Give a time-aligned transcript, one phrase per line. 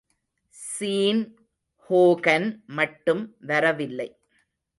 [0.55, 1.21] Sean
[1.89, 4.09] Hogan மட்டும் வரவில்லை.